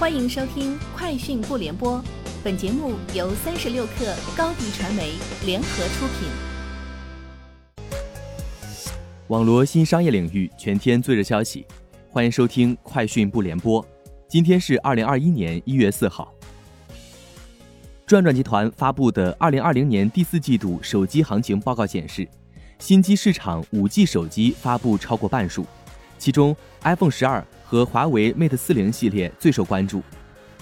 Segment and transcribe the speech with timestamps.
[0.00, 1.98] 欢迎收听《快讯不联播》，
[2.42, 5.12] 本节目由三十六克高低传媒
[5.44, 6.26] 联合出品。
[9.28, 11.66] 网罗新商业领域全天最热消息，
[12.08, 13.84] 欢迎收听《快讯不联播》。
[14.26, 16.32] 今天是二零二一年一月四号。
[18.06, 22.26] 转转集团发布的二零二零年第四季度手机行情报告显示，
[22.78, 25.66] 新机市场五 G 手机发布超过半数，
[26.16, 27.46] 其中 iPhone 十二。
[27.70, 30.02] 和华为 Mate 四零系列最受关注，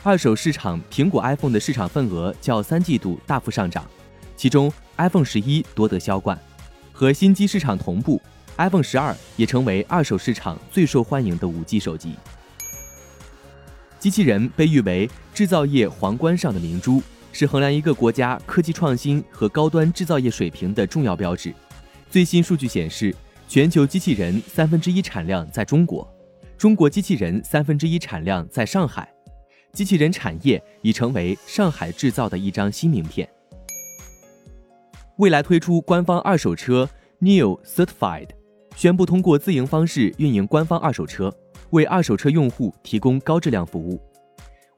[0.03, 3.83] 二手市场苹果 iPhone 的市场份额较三季度大幅上涨，
[4.37, 6.39] 其中 iPhone 十一夺得销冠，
[6.93, 8.21] 和新机市场同步
[8.59, 12.15] ，iPhone 十二也成为二手市场最受欢迎的五 G 手机。
[13.99, 21.55] 机器人被誉为制造业皇冠上的明珠，是衡量一个国家科技创新和高端制造业水平的重要标志。
[22.11, 23.17] 最新数据显示，
[23.49, 26.07] 全球机器人三分之一产量在中国。
[26.59, 29.09] 中国机器人三分之一产量在上海，
[29.73, 33.29] 机器人产业已成为上海制造的一张新名片。
[35.19, 36.89] 未来推出官方二手车
[37.21, 38.31] Neo Certified，
[38.75, 41.33] 宣布通过自营方式运营官方二手车，
[41.71, 44.01] 为二手车用户提供高质量服务。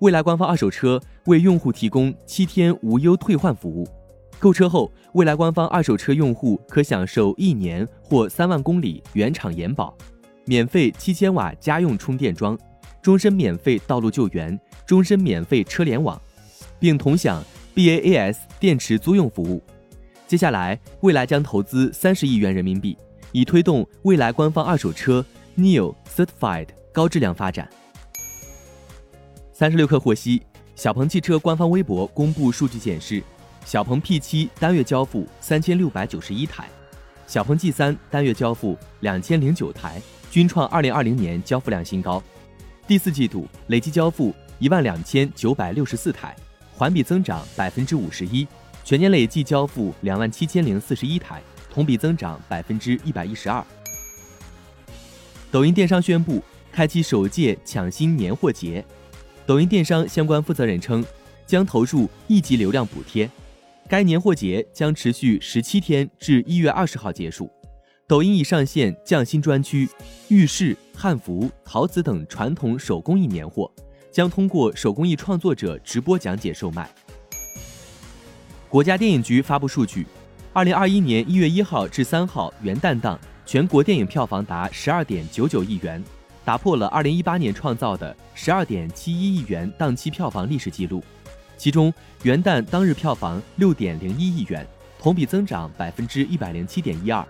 [0.01, 3.89] 未来官方二手车为用户提供七天无忧退换服务，
[4.39, 9.97] 购车后，未来官方二手车用户可享受一年或三万公里原厂延保。
[10.51, 12.59] 免费七千瓦家用充电桩，
[13.01, 16.21] 终身免费道路救援，终身免费车联网，
[16.81, 17.41] 并同享
[17.73, 19.63] BAAS 电池租用服务。
[20.27, 22.99] 接下来，蔚来将投资三十亿元人民币，
[23.31, 25.25] 以推动蔚来官方二手车
[25.57, 27.71] Neo Certified 高质量发展。
[29.53, 30.43] 三十六氪获悉，
[30.75, 33.23] 小鹏汽车官方微博公布数据显示，
[33.65, 36.69] 小鹏 P7 单月交付三千六百九十一台，
[37.29, 40.03] 小鹏 G3 单月交付两千零九台。
[40.31, 42.23] 均创二零二零年交付量新高，
[42.87, 46.37] 第四季度累计交付一万两千九百六十四台，
[46.73, 48.47] 环比增长百分之五十一，
[48.85, 53.65] 全年累计交付两万七千零四十一台，同比增长百分之一百一十二。
[55.51, 56.41] 抖音电商宣布
[56.71, 58.85] 开启首届抢新年货节，
[59.45, 61.05] 抖音电商相关负责人称，
[61.45, 63.29] 将投入一级流量补贴，
[63.89, 67.51] 该年货节将持续十七天至一月二十号结束。
[68.11, 69.89] 抖音已上线匠心专区，
[70.27, 73.71] 玉饰、汉服、陶瓷等传统手工艺年货
[74.11, 76.91] 将通过手工艺创作者直播讲解售卖。
[78.69, 80.05] 国家电影局发布数据，
[80.53, 83.17] 二零二一年一月一号至三号元旦档
[83.47, 86.03] 全国电影票房达十二点九九亿元，
[86.45, 91.01] 打破了二零一八年创造的十二点七一亿元档期票房历史记录。
[91.57, 91.95] 其中，
[92.25, 94.67] 元旦当日票房六点零一亿元，
[94.99, 97.25] 同比增长百分之一百零七点一二。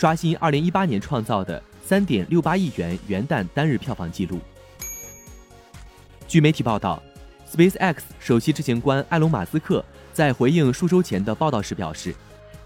[0.00, 4.38] 刷新二零一八年创造的三点六八亿元元旦单日票房纪录。
[6.26, 7.02] 据媒体报道
[7.52, 12.14] ，SpaceX 首席执行官埃隆·马斯克在回应数周前的报道时表示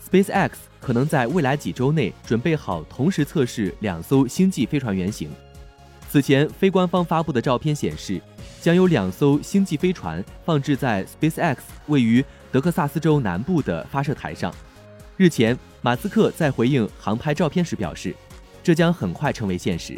[0.08, 0.50] ，SpaceX
[0.80, 5.28] 可能在未来几周内准备好同时测试两艘星际飞船原型。
[6.08, 8.22] 此前，非官方发布的照片显示，
[8.60, 11.56] 将有两艘星际飞船放置在 SpaceX
[11.88, 14.54] 位于德克萨斯州南部的发射台上。
[15.16, 18.12] 日前，马斯克在回应航拍照片时表示，
[18.64, 19.96] 这将很快成为现实。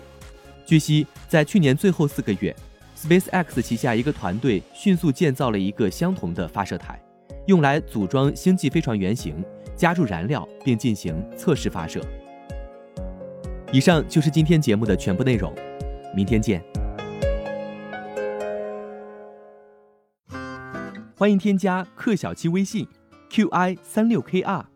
[0.66, 2.54] 据悉，在去年最后四个月
[2.94, 7.02] ，SpaceX 旗下一个团队迅速建造了一个相同的发射台，
[7.46, 9.42] 用来组装星际飞船原型，
[9.74, 11.98] 加入燃料并进行测试发射。
[13.72, 15.50] 以上就是今天节目的全部内容，
[16.14, 16.62] 明天见。
[21.16, 22.86] 欢迎添加克小七微信
[23.30, 24.75] ，qi 三六 kr。